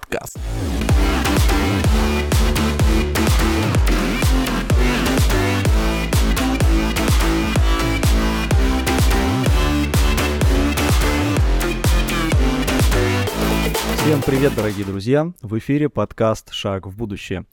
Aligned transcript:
подкаст. 0.00 0.38
Всем 13.96 14.22
привет, 14.22 14.54
дорогие 14.54 14.84
друзья! 14.84 15.32
В 15.42 15.58
эфире 15.58 15.88
подкаст 15.88 16.52
«Шаг 16.52 16.86
в 16.86 16.96
будущее». 16.96 17.44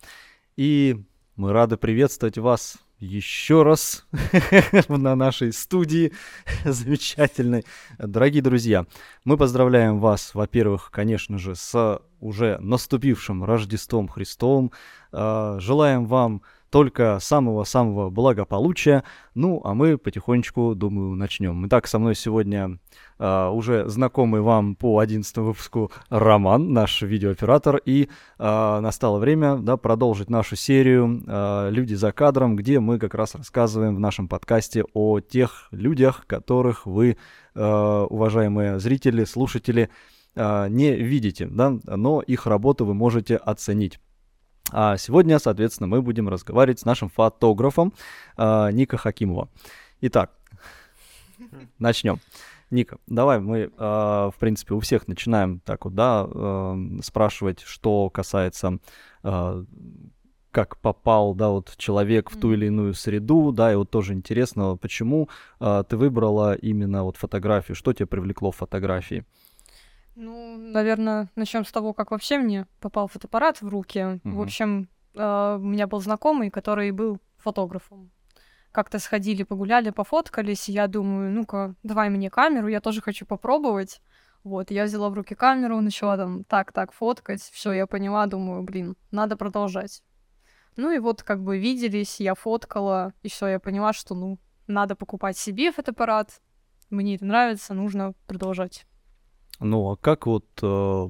И 0.55 0.97
мы 1.35 1.51
рады 1.51 1.77
приветствовать 1.77 2.37
вас 2.37 2.77
еще 2.99 3.63
раз 3.63 4.07
на 4.87 5.15
нашей 5.15 5.53
студии 5.53 6.13
замечательной. 6.65 7.65
Дорогие 7.99 8.41
друзья, 8.41 8.85
мы 9.23 9.37
поздравляем 9.37 9.99
вас, 9.99 10.33
во-первых, 10.33 10.89
конечно 10.91 11.37
же, 11.37 11.55
с 11.55 12.01
уже 12.19 12.57
наступившим 12.59 13.43
Рождеством 13.43 14.07
Христовым. 14.07 14.71
А, 15.11 15.59
желаем 15.59 16.05
вам 16.05 16.41
только 16.69 17.19
самого-самого 17.19 18.09
благополучия. 18.09 19.03
Ну, 19.33 19.61
а 19.63 19.73
мы 19.73 19.97
потихонечку, 19.97 20.75
думаю, 20.75 21.15
начнем. 21.15 21.65
Итак, 21.67 21.87
со 21.87 21.99
мной 21.99 22.15
сегодня 22.15 22.79
э, 23.19 23.47
уже 23.47 23.87
знакомый 23.87 24.41
вам 24.41 24.75
по 24.75 24.99
11 24.99 25.37
выпуску 25.37 25.91
Роман, 26.09 26.73
наш 26.73 27.01
видеооператор, 27.01 27.77
и 27.77 28.09
э, 28.39 28.79
настало 28.79 29.19
время 29.19 29.57
да, 29.57 29.77
продолжить 29.77 30.29
нашу 30.29 30.55
серию 30.55 31.23
э, 31.25 31.69
«Люди 31.71 31.93
за 31.93 32.11
кадром», 32.11 32.55
где 32.55 32.79
мы 32.79 32.99
как 32.99 33.13
раз 33.13 33.35
рассказываем 33.35 33.95
в 33.95 33.99
нашем 33.99 34.27
подкасте 34.27 34.83
о 34.93 35.19
тех 35.19 35.67
людях, 35.71 36.25
которых 36.27 36.85
вы, 36.85 37.17
э, 37.55 38.05
уважаемые 38.09 38.79
зрители, 38.79 39.23
слушатели, 39.23 39.89
не 40.35 40.91
видите, 40.93 41.47
да, 41.47 41.79
но 41.83 42.21
их 42.21 42.45
работу 42.45 42.85
вы 42.85 42.93
можете 42.93 43.37
оценить. 43.37 43.99
А 44.71 44.97
сегодня, 44.97 45.39
соответственно, 45.39 45.87
мы 45.87 46.01
будем 46.01 46.27
разговаривать 46.27 46.79
с 46.79 46.85
нашим 46.85 47.09
фотографом 47.09 47.93
э, 48.37 48.71
Ника 48.71 48.97
Хакимова. 48.97 49.49
Итак, 50.01 50.31
начнем. 51.79 52.19
Ника, 52.69 52.97
давай 53.07 53.39
мы, 53.39 53.57
э, 53.59 53.69
в 53.77 54.33
принципе, 54.39 54.73
у 54.73 54.81
всех 54.81 55.07
начинаем 55.07 55.61
так 55.61 55.85
вот, 55.85 55.95
да, 55.95 56.27
э, 56.29 56.99
спрашивать, 57.01 57.61
что 57.61 58.09
касается, 58.09 58.79
э, 59.23 59.63
как 60.51 60.77
попал, 60.79 61.33
да, 61.33 61.49
вот 61.49 61.75
человек 61.77 62.29
в 62.29 62.37
ту 62.37 62.51
или 62.51 62.65
иную 62.65 62.93
среду, 62.93 63.53
да, 63.53 63.71
и 63.71 63.75
вот 63.75 63.89
тоже 63.89 64.13
интересно, 64.13 64.75
почему 64.75 65.29
э, 65.61 65.83
ты 65.87 65.95
выбрала 65.95 66.55
именно 66.55 67.03
вот 67.03 67.15
фотографию, 67.15 67.75
что 67.75 67.93
тебя 67.93 68.07
привлекло 68.07 68.51
в 68.51 68.57
фотографии? 68.57 69.23
Ну, 70.19 70.57
наверное, 70.57 71.29
начнем 71.35 71.63
с 71.63 71.71
того, 71.71 71.93
как 71.93 72.09
вообще 72.09 72.39
мне 72.39 72.65
попал 72.79 73.07
фотоаппарат 73.07 73.61
в 73.61 73.67
руки. 73.67 74.19
Угу. 74.23 74.35
В 74.35 74.41
общем, 74.41 74.89
э, 75.13 75.57
у 75.61 75.63
меня 75.63 75.85
был 75.85 76.01
знакомый, 76.01 76.49
который 76.49 76.89
был 76.89 77.19
фотографом. 77.37 78.09
Как-то 78.71 78.97
сходили, 78.97 79.43
погуляли, 79.43 79.91
пофоткались, 79.91 80.69
и 80.69 80.71
я 80.71 80.87
думаю, 80.87 81.31
ну-ка, 81.31 81.75
давай 81.83 82.09
мне 82.09 82.31
камеру, 82.31 82.67
я 82.67 82.81
тоже 82.81 82.99
хочу 82.99 83.27
попробовать. 83.27 84.01
Вот, 84.43 84.71
я 84.71 84.85
взяла 84.85 85.09
в 85.09 85.13
руки 85.13 85.35
камеру, 85.35 85.81
начала 85.81 86.17
там 86.17 86.43
так-так 86.45 86.93
фоткать, 86.93 87.41
все, 87.41 87.73
я 87.73 87.85
поняла, 87.85 88.25
думаю, 88.25 88.63
блин, 88.63 88.95
надо 89.11 89.37
продолжать. 89.37 90.01
Ну 90.77 90.89
и 90.91 90.97
вот 90.97 91.21
как 91.21 91.43
бы 91.43 91.59
виделись, 91.59 92.19
я 92.19 92.33
фоткала, 92.33 93.13
и 93.21 93.29
все, 93.29 93.47
я 93.47 93.59
поняла, 93.59 93.93
что, 93.93 94.15
ну, 94.15 94.39
надо 94.65 94.95
покупать 94.95 95.37
себе 95.37 95.71
фотоаппарат, 95.71 96.41
мне 96.89 97.15
это 97.15 97.25
нравится, 97.25 97.75
нужно 97.75 98.13
продолжать. 98.25 98.87
Ну, 99.59 99.91
а 99.91 99.95
как 99.95 100.27
вот 100.27 100.45
э, 100.61 101.09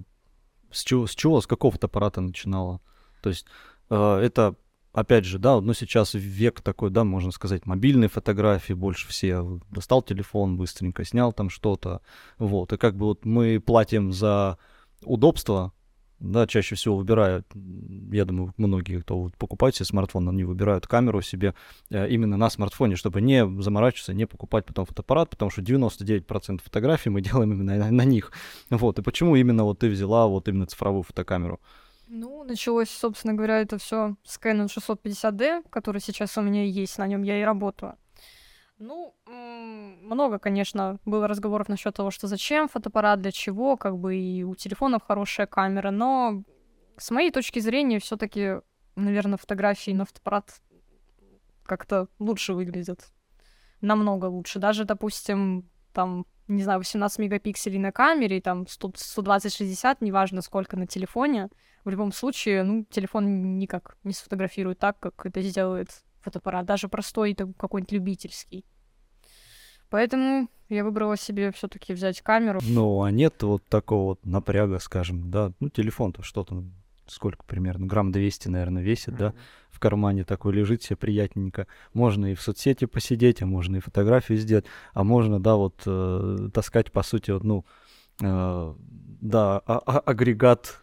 с 0.72 0.84
чего, 0.84 1.08
с 1.08 1.16
чего, 1.16 1.42
с 1.42 1.48
какого 1.48 1.72
фотоаппарата 1.72 2.22
начинала? 2.22 2.82
То 3.22 3.30
есть 3.30 3.46
э, 3.90 4.20
это, 4.24 4.56
опять 4.94 5.26
же, 5.26 5.40
да, 5.40 5.60
ну 5.60 5.74
сейчас 5.74 6.14
век 6.14 6.62
такой, 6.62 6.90
да, 6.90 7.04
можно 7.04 7.32
сказать, 7.32 7.66
мобильные 7.66 8.10
фотографии 8.10 8.74
больше 8.74 9.08
все. 9.10 9.60
Достал 9.70 10.02
телефон, 10.02 10.58
быстренько 10.58 11.04
снял 11.04 11.34
там 11.34 11.50
что-то, 11.50 12.02
вот. 12.38 12.74
И 12.74 12.78
как 12.78 12.96
бы 12.96 13.08
вот 13.08 13.26
мы 13.26 13.60
платим 13.60 14.12
за 14.12 14.58
удобство, 15.04 15.74
да, 16.20 16.48
чаще 16.48 16.76
всего 16.76 16.98
выбирают, 16.98 17.46
я 18.12 18.26
думаю, 18.26 18.54
многие, 18.58 19.02
кто 19.02 19.20
вот 19.20 19.38
покупает 19.38 19.76
себе 19.76 19.86
смартфон, 19.86 20.28
они 20.30 20.44
выбирают 20.44 20.88
камеру 20.88 21.22
себе 21.22 21.54
э, 21.90 22.10
именно 22.10 22.38
на 22.38 22.50
смартфоне, 22.50 22.96
чтобы 22.96 23.22
не 23.22 23.46
заморачиваться, 23.62 24.14
не 24.14 24.26
покупать 24.26 24.66
потом 24.66 24.86
фотоаппарат, 24.86 25.30
потому 25.30 25.52
что 25.52 25.62
99% 25.62 26.62
фотографий 26.64 27.10
мы 27.10 27.22
делаем 27.22 27.54
именно 27.54 27.78
на, 27.78 27.92
на 27.92 28.04
них. 28.04 28.32
Вот, 28.70 29.00
и 29.00 29.02
почему 29.02 29.36
именно 29.36 29.64
вот 29.64 29.80
ты 29.80 29.90
взяла 29.90 30.28
вот 30.28 30.48
именно 30.48 30.66
цифровую 30.66 31.04
фотокамеру? 31.04 31.60
Ну, 32.08 32.44
началось, 32.44 32.90
собственно 32.90 33.34
говоря, 33.34 33.60
это 33.60 33.78
все 33.78 34.16
с 34.24 34.40
Canon 34.40 34.68
650D, 34.68 35.64
который 35.70 36.00
сейчас 36.02 36.38
у 36.38 36.42
меня 36.42 36.64
есть, 36.64 36.98
на 36.98 37.06
нем 37.06 37.22
я 37.24 37.40
и 37.42 37.44
работаю. 37.44 37.96
Ну, 38.80 39.16
много, 39.26 40.38
конечно, 40.38 41.00
было 41.04 41.28
разговоров 41.28 41.68
насчет 41.68 41.96
того, 41.96 42.12
что 42.12 42.28
зачем 42.28 42.68
фотоаппарат, 42.68 43.22
для 43.22 43.32
чего, 43.32 43.76
как 43.76 43.98
бы 43.98 44.16
и 44.16 44.44
у 44.44 44.54
телефонов 44.54 45.02
хорошая 45.04 45.48
камера, 45.48 45.90
но 45.90 46.44
с 46.98 47.10
моей 47.10 47.32
точки 47.32 47.60
зрения 47.60 48.00
все-таки, 48.00 48.58
наверное, 48.96 49.38
фотографии 49.38 49.92
на 49.92 50.06
фотоаппарат 50.06 50.62
как-то 51.64 52.08
лучше 52.20 52.54
выглядят. 52.54 53.12
Намного 53.82 54.26
лучше. 54.26 54.60
Даже, 54.60 54.86
допустим, 54.86 55.70
там, 55.92 56.26
не 56.48 56.64
знаю, 56.64 56.80
18 56.80 57.20
мегапикселей 57.20 57.80
на 57.80 57.92
камере, 57.92 58.42
там 58.42 58.64
120-60, 58.64 59.98
неважно 60.02 60.42
сколько 60.42 60.78
на 60.78 60.86
телефоне. 60.88 61.50
В 61.84 61.90
любом 61.90 62.12
случае, 62.12 62.64
ну, 62.64 62.86
телефон 62.86 63.58
никак 63.58 63.98
не 64.04 64.14
сфотографирует 64.14 64.80
так, 64.80 65.00
как 65.00 65.26
это 65.26 65.42
сделает 65.42 66.04
фотоаппарат, 66.28 66.66
даже 66.66 66.90
простой 66.90 67.36
какой-нибудь 67.36 67.92
любительский. 67.94 68.66
Поэтому 69.90 70.50
я 70.70 70.84
выбрала 70.84 71.16
себе 71.16 71.52
все-таки 71.54 71.94
взять 71.94 72.22
камеру. 72.22 72.60
Ну, 72.64 73.02
а 73.02 73.12
нет 73.12 73.42
вот 73.44 73.64
такого 73.66 74.10
вот 74.10 74.26
напряга, 74.26 74.80
скажем, 74.80 75.32
да, 75.32 75.54
ну, 75.62 75.70
телефон-то 75.70 76.24
что-то, 76.24 76.66
сколько 77.08 77.46
примерно, 77.46 77.88
грамм 77.88 78.12
200, 78.12 78.50
наверное, 78.50 78.84
весит, 78.84 79.14
mm-hmm. 79.14 79.18
да, 79.18 79.34
в 79.70 79.80
кармане 79.80 80.26
такой 80.26 80.54
лежит 80.54 80.84
себе 80.84 80.98
приятненько. 80.98 81.68
Можно 81.94 82.34
и 82.34 82.36
в 82.36 82.42
соцсети 82.42 82.86
посидеть, 82.86 83.42
а 83.42 83.46
можно 83.46 83.78
и 83.78 83.80
фотографию 83.80 84.38
сделать, 84.38 84.66
а 84.94 85.06
можно, 85.06 85.40
да, 85.40 85.56
вот 85.56 85.82
э, 85.86 86.50
таскать, 86.54 86.92
по 86.92 87.04
сути, 87.04 87.32
вот, 87.32 87.46
ну, 87.46 87.66
э, 88.22 88.76
да, 89.22 89.62
а- 89.66 89.82
а- 89.86 90.00
агрегат, 90.00 90.82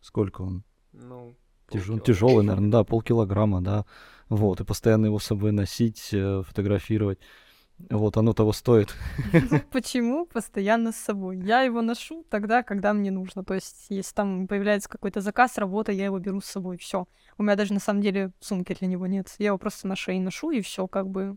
сколько 0.00 0.42
он? 0.42 0.64
Ну, 0.92 1.36
Тяж... 1.70 1.84
тяжелый, 2.04 2.42
наверное, 2.44 2.70
да, 2.70 2.84
полкилограмма, 2.84 3.60
да, 3.60 3.84
вот, 4.28 4.60
и 4.60 4.64
постоянно 4.64 5.06
его 5.06 5.18
с 5.18 5.24
собой 5.24 5.52
носить, 5.52 6.10
э, 6.12 6.42
фотографировать. 6.46 7.18
Вот, 7.90 8.16
оно 8.16 8.32
того 8.32 8.52
стоит. 8.52 8.94
Почему 9.72 10.26
постоянно 10.26 10.92
с 10.92 10.96
собой? 10.96 11.38
Я 11.38 11.62
его 11.62 11.80
ношу 11.80 12.24
тогда, 12.28 12.62
когда 12.62 12.92
мне 12.92 13.10
нужно. 13.10 13.44
То 13.44 13.54
есть, 13.54 13.86
если 13.88 14.14
там 14.14 14.48
появляется 14.48 14.88
какой-то 14.88 15.20
заказ, 15.20 15.58
работа, 15.58 15.92
я 15.92 16.06
его 16.06 16.18
беру 16.18 16.40
с 16.40 16.46
собой. 16.46 16.76
Все. 16.76 17.06
У 17.38 17.42
меня 17.42 17.56
даже 17.56 17.72
на 17.72 17.80
самом 17.80 18.02
деле 18.02 18.32
сумки 18.40 18.74
для 18.78 18.88
него 18.88 19.06
нет. 19.06 19.32
Я 19.38 19.48
его 19.48 19.58
просто 19.58 19.86
на 19.86 19.96
шее 19.96 20.20
ношу, 20.20 20.50
и 20.50 20.60
все, 20.60 20.86
как 20.86 21.08
бы. 21.08 21.36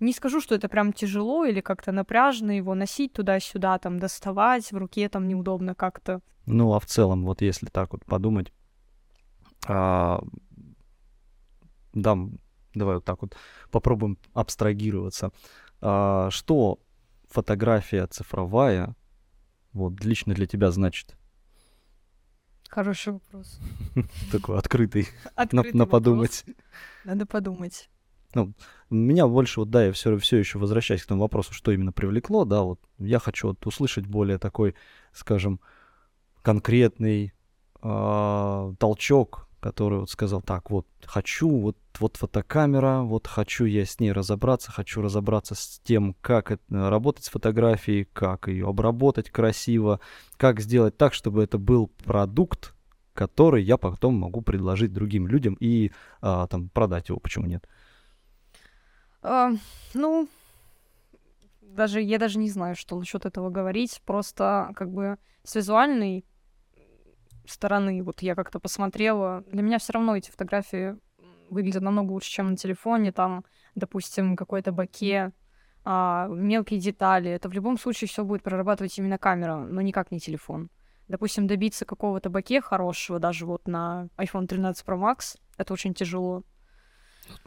Не 0.00 0.12
скажу, 0.12 0.40
что 0.40 0.56
это 0.56 0.68
прям 0.68 0.92
тяжело 0.92 1.44
или 1.44 1.60
как-то 1.60 1.92
напряжно 1.92 2.50
его 2.50 2.74
носить 2.74 3.12
туда-сюда, 3.12 3.78
там, 3.78 4.00
доставать, 4.00 4.72
в 4.72 4.76
руке 4.76 5.08
там 5.08 5.28
неудобно 5.28 5.76
как-то. 5.76 6.20
Ну, 6.44 6.74
а 6.74 6.80
в 6.80 6.86
целом, 6.86 7.24
вот 7.24 7.40
если 7.40 7.66
так 7.66 7.92
вот 7.92 8.04
подумать, 8.04 8.52
а, 9.68 10.20
да, 11.92 12.16
давай 12.74 12.96
вот 12.96 13.04
так 13.04 13.22
вот 13.22 13.36
попробуем 13.70 14.18
абстрагироваться. 14.32 15.30
А, 15.80 16.30
что 16.30 16.78
фотография 17.28 18.06
цифровая 18.06 18.94
вот 19.72 20.04
лично 20.04 20.34
для 20.34 20.46
тебя 20.46 20.70
значит? 20.70 21.16
Хороший 22.68 23.14
вопрос. 23.14 23.60
Такой 24.32 24.58
открытый. 24.58 25.08
открытый 25.34 25.74
на, 25.74 25.86
подумать. 25.86 26.44
Надо 27.04 27.26
подумать. 27.26 27.90
Ну, 28.34 28.54
меня 28.88 29.26
больше, 29.26 29.60
вот, 29.60 29.70
да, 29.70 29.84
я 29.84 29.92
все, 29.92 30.16
все 30.16 30.38
еще 30.38 30.58
возвращаюсь 30.58 31.02
к 31.02 31.06
тому 31.06 31.20
вопросу, 31.20 31.52
что 31.52 31.70
именно 31.70 31.92
привлекло, 31.92 32.46
да, 32.46 32.62
вот 32.62 32.80
я 32.98 33.18
хочу 33.18 33.48
вот 33.48 33.66
услышать 33.66 34.06
более 34.06 34.38
такой, 34.38 34.74
скажем, 35.12 35.60
конкретный 36.40 37.34
э, 37.82 38.74
толчок 38.78 39.48
который 39.62 40.00
вот 40.00 40.10
сказал, 40.10 40.42
так, 40.42 40.70
вот 40.70 40.86
хочу, 41.04 41.48
вот, 41.48 41.76
вот 42.00 42.16
фотокамера, 42.16 43.02
вот 43.02 43.28
хочу 43.28 43.64
я 43.64 43.86
с 43.86 44.00
ней 44.00 44.10
разобраться, 44.10 44.72
хочу 44.72 45.00
разобраться 45.00 45.54
с 45.54 45.80
тем, 45.84 46.16
как 46.20 46.50
это, 46.50 46.90
работать 46.90 47.24
с 47.24 47.28
фотографией, 47.28 48.08
как 48.12 48.48
ее 48.48 48.68
обработать 48.68 49.30
красиво, 49.30 50.00
как 50.36 50.60
сделать 50.60 50.96
так, 50.96 51.14
чтобы 51.14 51.44
это 51.44 51.58
был 51.58 51.86
продукт, 52.04 52.74
который 53.14 53.62
я 53.62 53.76
потом 53.76 54.16
могу 54.16 54.42
предложить 54.42 54.92
другим 54.92 55.28
людям 55.28 55.56
и 55.60 55.92
а, 56.20 56.48
там 56.48 56.68
продать 56.68 57.08
его, 57.08 57.20
почему 57.20 57.46
нет? 57.46 57.64
А, 59.22 59.52
ну, 59.94 60.28
даже 61.60 62.00
я 62.00 62.18
даже 62.18 62.40
не 62.40 62.50
знаю, 62.50 62.74
что 62.74 62.98
насчет 62.98 63.26
этого 63.26 63.48
говорить. 63.48 64.02
Просто 64.04 64.72
как 64.74 64.90
бы 64.90 65.18
с 65.44 65.54
визуальной 65.54 66.24
стороны, 67.50 68.02
вот 68.02 68.22
я 68.22 68.34
как-то 68.34 68.60
посмотрела, 68.60 69.44
для 69.48 69.62
меня 69.62 69.78
все 69.78 69.92
равно 69.92 70.16
эти 70.16 70.30
фотографии 70.30 70.96
выглядят 71.50 71.82
намного 71.82 72.12
лучше, 72.12 72.30
чем 72.30 72.50
на 72.50 72.56
телефоне, 72.56 73.12
там, 73.12 73.44
допустим, 73.74 74.36
какой-то 74.36 74.72
боке, 74.72 75.32
а, 75.84 76.28
мелкие 76.28 76.80
детали. 76.80 77.30
Это 77.30 77.48
в 77.48 77.52
любом 77.52 77.78
случае 77.78 78.08
все 78.08 78.24
будет 78.24 78.42
прорабатывать 78.42 78.96
именно 78.98 79.18
камера, 79.18 79.56
но 79.56 79.80
никак 79.80 80.10
не 80.10 80.20
телефон. 80.20 80.70
Допустим, 81.08 81.46
добиться 81.46 81.84
какого-то 81.84 82.30
боке 82.30 82.60
хорошего, 82.60 83.18
даже 83.18 83.44
вот 83.44 83.66
на 83.66 84.08
iPhone 84.16 84.46
13 84.46 84.86
Pro 84.86 84.98
Max, 84.98 85.36
это 85.58 85.72
очень 85.72 85.94
тяжело. 85.94 86.44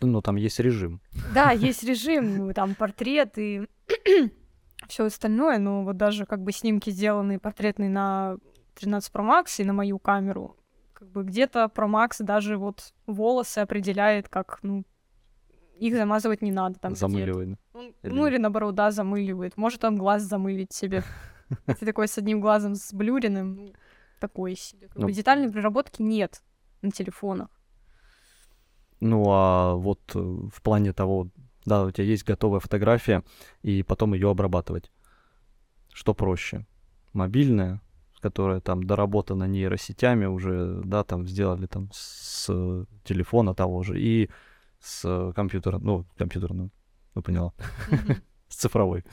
Ну, 0.01 0.21
там 0.21 0.35
есть 0.35 0.59
режим. 0.59 1.01
Да, 1.33 1.51
есть 1.51 1.83
режим, 1.83 2.53
там 2.53 2.75
портрет 2.75 3.37
и 3.37 3.67
все 4.87 5.05
остальное, 5.05 5.57
но 5.57 5.83
вот 5.83 5.97
даже 5.97 6.25
как 6.25 6.43
бы 6.43 6.51
снимки 6.51 6.89
сделанные 6.89 7.39
портретные 7.39 7.89
на 7.89 8.37
13 8.75 9.13
Pro 9.13 9.23
Max 9.23 9.61
и 9.61 9.63
на 9.63 9.73
мою 9.73 9.99
камеру, 9.99 10.57
как 10.93 11.09
бы 11.09 11.23
где-то 11.23 11.71
Pro 11.73 11.87
Max 11.87 12.23
даже 12.23 12.57
вот 12.57 12.93
волосы 13.05 13.59
определяет 13.59 14.29
как, 14.29 14.59
ну, 14.63 14.85
их 15.77 15.95
замазывать 15.95 16.41
не 16.41 16.51
надо 16.51 16.79
там 16.79 16.95
Замыливает. 16.95 17.59
Ну, 17.73 17.93
ну 18.03 18.27
или 18.27 18.37
наоборот, 18.37 18.75
да, 18.75 18.91
замыливает. 18.91 19.57
Может 19.57 19.83
он 19.83 19.97
глаз 19.97 20.23
замылить 20.23 20.73
себе. 20.73 21.03
Ты 21.65 21.85
такой 21.85 22.07
с 22.07 22.17
одним 22.17 22.39
глазом 22.39 22.75
с 22.75 22.93
блюриным, 22.93 23.55
ну, 23.55 23.73
такой 24.19 24.55
себе. 24.55 24.87
Как 24.87 25.03
бы 25.03 25.11
детальной 25.11 25.51
проработки 25.51 26.01
нет 26.01 26.41
на 26.81 26.91
телефонах. 26.91 27.49
Ну, 29.01 29.25
а 29.29 29.75
вот 29.75 29.99
э, 30.15 30.19
в 30.19 30.61
плане 30.61 30.93
того, 30.93 31.27
да, 31.65 31.83
у 31.83 31.91
тебя 31.91 32.05
есть 32.05 32.23
готовая 32.23 32.59
фотография, 32.59 33.23
и 33.61 33.83
потом 33.83 34.13
ее 34.13 34.31
обрабатывать. 34.31 34.91
Что 35.93 36.13
проще? 36.13 36.65
Мобильная, 37.13 37.81
которая 38.25 38.59
там 38.59 38.83
доработана 38.83 39.43
нейросетями 39.43 40.25
уже, 40.25 40.81
да, 40.83 41.03
там 41.03 41.27
сделали 41.27 41.67
там 41.67 41.89
с 41.93 42.49
телефона 43.03 43.53
того 43.53 43.83
же, 43.83 44.01
и 44.01 44.31
с 44.79 45.31
компьютера, 45.35 45.77
ну, 45.77 46.05
компьютерным, 46.17 46.71
ну, 47.13 47.21
поняла, 47.21 47.53
с 48.47 48.55
цифровой. 48.55 49.03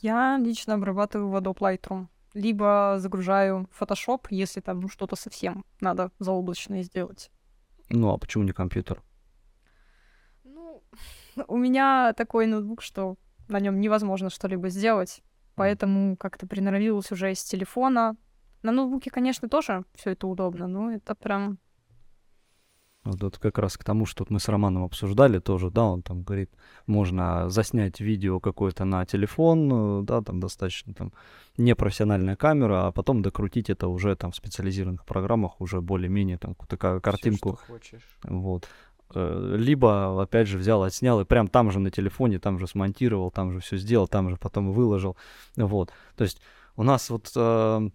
Я 0.00 0.36
лично 0.38 0.74
обрабатываю 0.74 1.28
в 1.28 1.36
Adobe 1.36 1.58
Lightroom. 1.58 2.06
Либо 2.34 2.96
загружаю 2.98 3.68
Photoshop, 3.78 4.26
если 4.30 4.60
там 4.60 4.80
ну, 4.80 4.88
что-то 4.88 5.14
совсем 5.14 5.64
надо 5.80 6.10
заоблачное 6.18 6.82
сделать. 6.82 7.30
Ну, 7.88 8.12
а 8.12 8.18
почему 8.18 8.42
не 8.42 8.52
компьютер? 8.52 9.00
Ну, 10.42 10.82
у 11.46 11.56
меня 11.56 12.14
такой 12.16 12.46
ноутбук, 12.46 12.82
что 12.82 13.16
на 13.46 13.60
нем 13.60 13.80
невозможно 13.80 14.28
что-либо 14.28 14.70
сделать. 14.70 15.22
Поэтому 15.54 16.16
как-то 16.16 16.46
приноровилась 16.46 17.12
уже 17.12 17.30
из 17.30 17.44
телефона. 17.44 18.16
На 18.62 18.72
ноутбуке, 18.72 19.10
конечно, 19.10 19.48
тоже 19.48 19.84
все 19.94 20.10
это 20.10 20.26
удобно, 20.26 20.66
но 20.66 20.92
это 20.92 21.14
прям 21.14 21.58
вот 23.02 23.22
это 23.22 23.40
как 23.40 23.58
раз 23.58 23.78
к 23.78 23.84
тому, 23.84 24.04
что 24.04 24.26
мы 24.28 24.38
с 24.40 24.48
Романом 24.48 24.84
обсуждали 24.84 25.38
тоже, 25.38 25.70
да, 25.70 25.84
он 25.84 26.02
там 26.02 26.22
говорит, 26.22 26.50
можно 26.86 27.48
заснять 27.48 27.98
видео 27.98 28.40
какое-то 28.40 28.84
на 28.84 29.06
телефон, 29.06 30.02
э, 30.02 30.02
да, 30.02 30.20
там 30.20 30.38
достаточно 30.38 30.92
там 30.92 31.12
непрофессиональная 31.56 32.36
камера, 32.36 32.86
а 32.86 32.92
потом 32.92 33.22
докрутить 33.22 33.70
это 33.70 33.88
уже 33.88 34.16
там 34.16 34.32
в 34.32 34.36
специализированных 34.36 35.06
программах, 35.06 35.62
уже 35.62 35.80
более-менее 35.80 36.36
там 36.36 36.54
какую-то 36.54 37.00
картинку. 37.00 37.56
Всё, 37.56 37.64
что 37.64 37.72
хочешь. 37.72 38.18
Вот. 38.24 38.68
Э, 39.14 39.56
либо, 39.56 40.22
опять 40.22 40.46
же, 40.46 40.58
взял, 40.58 40.82
отснял 40.82 41.22
и 41.22 41.24
прям 41.24 41.48
там 41.48 41.70
же 41.70 41.78
на 41.78 41.90
телефоне, 41.90 42.38
там 42.38 42.58
же 42.58 42.66
смонтировал, 42.66 43.30
там 43.30 43.50
же 43.52 43.60
все 43.60 43.78
сделал, 43.78 44.08
там 44.08 44.28
же 44.28 44.36
потом 44.36 44.72
выложил. 44.72 45.16
Вот. 45.56 45.90
То 46.16 46.24
есть 46.24 46.42
у 46.76 46.82
нас 46.82 47.08
вот 47.08 47.32
э, 47.34 47.90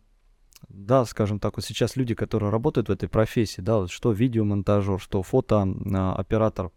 да, 0.69 1.05
скажем 1.05 1.39
так, 1.39 1.57
вот 1.57 1.65
сейчас 1.65 1.95
люди, 1.95 2.15
которые 2.15 2.51
работают 2.51 2.89
в 2.89 2.91
этой 2.91 3.09
профессии, 3.09 3.61
да, 3.61 3.77
вот 3.77 3.91
что 3.91 4.11
видеомонтажер, 4.11 4.99
что 4.99 5.23
фотооператор, 5.23 6.71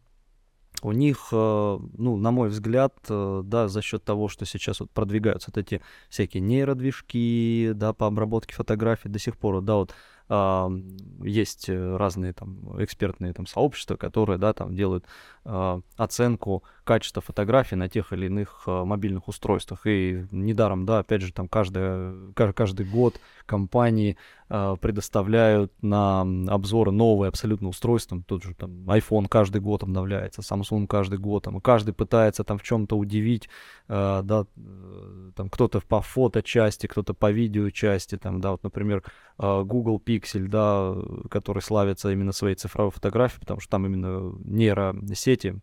у 0.83 0.93
них, 0.93 1.29
э, 1.33 1.79
ну, 1.97 2.17
на 2.17 2.31
мой 2.31 2.49
взгляд, 2.49 2.95
э, 3.09 3.43
да, 3.45 3.69
за 3.69 3.83
счет 3.83 4.05
того, 4.05 4.29
что 4.29 4.47
сейчас 4.47 4.81
вот 4.81 4.91
продвигаются 4.91 5.51
вот 5.51 5.59
эти 5.59 5.83
всякие 6.09 6.41
нейродвижки, 6.41 7.73
да, 7.75 7.93
по 7.93 8.07
обработке 8.07 8.55
фотографий 8.55 9.09
до 9.09 9.19
сих 9.19 9.37
пор, 9.37 9.61
да, 9.61 9.77
вот 9.77 9.95
есть 10.31 11.69
э, 11.69 11.97
разные 11.97 12.33
там 12.33 12.59
экспертные 12.83 13.33
там 13.33 13.47
сообщества, 13.47 13.97
которые, 13.97 14.39
да, 14.39 14.53
там 14.53 14.75
делают 14.75 15.07
э, 15.45 15.81
оценку 15.97 16.63
качества 16.85 17.23
фотографий 17.23 17.77
на 17.77 17.89
тех 17.89 18.13
или 18.13 18.27
иных 18.27 18.65
э, 18.67 18.85
мобильных 18.85 19.29
устройствах. 19.29 19.87
И 19.87 20.27
недаром, 20.31 20.85
да, 20.85 20.99
опять 20.99 21.23
же, 21.23 21.33
там 21.33 21.49
каждый, 21.49 22.33
каждый 22.35 22.85
год 22.87 23.21
компании 23.47 24.19
э, 24.51 24.77
предоставляют 24.81 25.73
на 25.83 26.21
обзоры 26.49 26.91
новые 26.93 27.29
абсолютно 27.29 27.69
устройства. 27.69 28.23
Тут 28.27 28.45
же 28.45 28.55
там 28.55 28.71
iPhone 28.91 29.29
каждый 29.29 29.63
год 29.63 29.83
обновляется, 29.83 30.43
Samsung 30.43 30.87
каждый 30.87 31.19
год, 31.19 31.45
там, 31.45 31.57
и 31.57 31.61
каждый 31.61 31.95
пытается 31.95 32.45
там 32.45 32.59
в 32.59 32.63
чем-то 32.63 32.97
удивить, 32.97 33.49
да, 33.89 34.23
э, 34.57 35.31
там 35.35 35.49
кто-то 35.49 35.81
по 35.81 36.03
фото 36.03 36.43
части, 36.43 36.87
кто-то 36.87 37.15
по 37.15 37.31
видео 37.31 37.71
части, 37.71 38.17
там, 38.19 38.41
да, 38.43 38.51
вот, 38.51 38.63
например, 38.63 39.03
Google 39.39 40.03
Pixel, 40.05 40.18
да, 40.49 40.95
который 41.31 41.63
славится 41.63 42.11
именно 42.11 42.33
своей 42.33 42.55
цифровой 42.57 42.93
фотографией, 42.93 43.41
потому 43.41 43.61
что 43.61 43.71
там 43.71 43.87
именно 43.87 44.35
нейросети, 44.45 45.61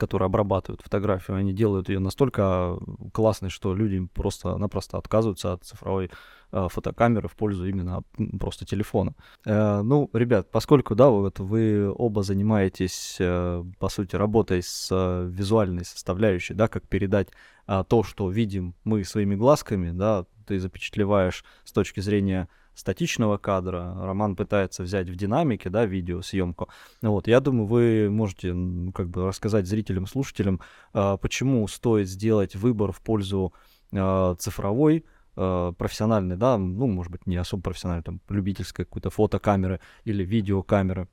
которые 0.00 0.26
обрабатывают 0.26 0.80
фотографию, 0.80 1.36
они 1.36 1.52
делают 1.52 1.88
ее 1.88 1.98
настолько 1.98 2.78
классной, 3.12 3.50
что 3.50 3.74
люди 3.74 4.04
просто-напросто 4.14 4.98
отказываются 4.98 5.52
от 5.52 5.64
цифровой 5.64 6.10
э, 6.52 6.66
фотокамеры 6.70 7.28
в 7.28 7.36
пользу 7.36 7.66
именно 7.66 8.02
просто 8.38 8.64
телефона. 8.64 9.14
Э, 9.44 9.82
ну, 9.82 10.08
ребят, 10.14 10.50
поскольку, 10.50 10.94
да, 10.94 11.10
вот 11.10 11.38
вы 11.38 11.92
оба 11.92 12.22
занимаетесь, 12.22 13.16
э, 13.20 13.64
по 13.78 13.88
сути, 13.88 14.16
работой 14.16 14.62
с 14.62 14.88
э, 14.90 15.28
визуальной 15.30 15.84
составляющей, 15.84 16.54
да, 16.54 16.68
как 16.68 16.88
передать 16.88 17.28
э, 17.66 17.84
то, 17.86 18.02
что 18.02 18.30
видим 18.30 18.74
мы 18.84 19.04
своими 19.04 19.34
глазками, 19.34 19.90
да, 19.90 20.24
ты 20.46 20.58
запечатлеваешь 20.58 21.44
с 21.64 21.72
точки 21.72 22.00
зрения 22.00 22.48
статичного 22.80 23.38
кадра. 23.38 23.94
Роман 24.00 24.34
пытается 24.34 24.82
взять 24.82 25.08
в 25.08 25.14
динамике, 25.14 25.70
да, 25.70 25.86
видеосъемку. 25.86 26.68
Вот, 27.02 27.28
я 27.28 27.40
думаю, 27.40 27.66
вы 27.66 28.10
можете 28.10 28.54
как 28.94 29.08
бы 29.08 29.28
рассказать 29.28 29.66
зрителям, 29.66 30.06
слушателям, 30.06 30.60
а, 30.92 31.16
почему 31.16 31.68
стоит 31.68 32.08
сделать 32.08 32.56
выбор 32.56 32.90
в 32.92 33.00
пользу 33.00 33.52
а, 33.92 34.34
цифровой, 34.36 35.04
а, 35.36 35.72
профессиональной, 35.72 36.36
да, 36.36 36.58
ну, 36.58 36.86
может 36.86 37.12
быть, 37.12 37.26
не 37.26 37.36
особо 37.36 37.62
профессиональной, 37.62 38.02
там, 38.02 38.20
любительской 38.28 38.84
какой-то 38.84 39.10
фотокамеры 39.10 39.80
или 40.04 40.24
видеокамеры. 40.24 41.08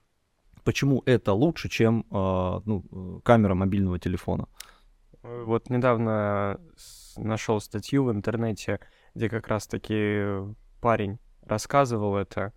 Почему 0.64 1.04
это 1.06 1.32
лучше, 1.32 1.70
чем 1.70 2.06
ну, 2.12 3.22
камера 3.24 3.54
мобильного 3.54 4.00
телефона? 4.00 4.50
Вот 5.24 5.70
недавно 5.70 6.60
нашел 7.16 7.62
статью 7.62 8.04
в 8.04 8.12
интернете, 8.12 8.82
где 9.16 9.30
как 9.30 9.48
раз-таки 9.48 10.24
парень 10.82 11.20
рассказывал 11.48 12.18
это. 12.18 12.54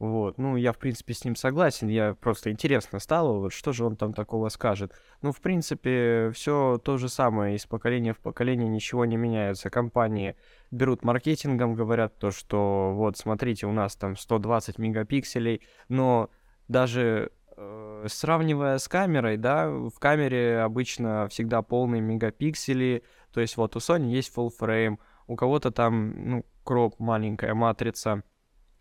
Вот, 0.00 0.38
ну, 0.38 0.56
я, 0.56 0.72
в 0.72 0.78
принципе, 0.78 1.14
с 1.14 1.24
ним 1.24 1.36
согласен, 1.36 1.88
я 1.88 2.14
просто 2.14 2.50
интересно 2.50 2.98
стало, 2.98 3.38
вот 3.38 3.52
что 3.52 3.72
же 3.72 3.86
он 3.86 3.96
там 3.96 4.12
такого 4.12 4.48
скажет. 4.48 4.92
Ну, 5.22 5.30
в 5.30 5.40
принципе, 5.40 6.30
все 6.34 6.78
то 6.84 6.98
же 6.98 7.08
самое, 7.08 7.54
из 7.54 7.64
поколения 7.66 8.12
в 8.12 8.18
поколение 8.18 8.68
ничего 8.68 9.04
не 9.04 9.16
меняется. 9.16 9.70
Компании 9.70 10.36
берут 10.72 11.04
маркетингом, 11.04 11.74
говорят 11.74 12.18
то, 12.18 12.32
что 12.32 12.92
вот, 12.94 13.16
смотрите, 13.16 13.66
у 13.66 13.72
нас 13.72 13.94
там 13.94 14.16
120 14.16 14.78
мегапикселей, 14.78 15.62
но 15.88 16.28
даже 16.66 17.30
э, 17.56 18.06
сравнивая 18.08 18.78
с 18.78 18.88
камерой, 18.88 19.36
да, 19.36 19.70
в 19.70 19.98
камере 20.00 20.58
обычно 20.58 21.28
всегда 21.28 21.62
полные 21.62 22.02
мегапиксели, 22.02 23.04
то 23.32 23.40
есть 23.40 23.56
вот 23.56 23.76
у 23.76 23.78
Sony 23.78 24.06
есть 24.06 24.32
full 24.36 24.50
frame, 24.60 24.98
у 25.28 25.36
кого-то 25.36 25.70
там, 25.70 26.30
ну, 26.30 26.44
кроп, 26.64 26.98
маленькая 26.98 27.54
матрица. 27.54 28.22